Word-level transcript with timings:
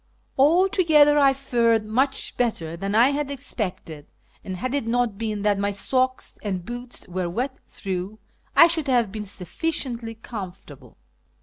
Altogether 0.35 1.19
I 1.19 1.31
fared 1.31 1.85
much 1.85 2.35
better 2.35 2.75
than 2.75 2.95
I 2.95 3.09
had 3.11 3.29
expected, 3.29 4.07
and, 4.43 4.57
had 4.57 4.73
it 4.73 4.87
not 4.87 5.15
been 5.19 5.43
that 5.43 5.59
my 5.59 5.69
socks 5.69 6.39
and 6.41 6.65
boots 6.65 7.07
were 7.07 7.29
wet 7.29 7.59
through, 7.67 8.17
I 8.55 8.65
should 8.65 8.87
have 8.87 9.11
been 9.11 9.25
sufficiently 9.25 10.15
comfortable. 10.15 10.97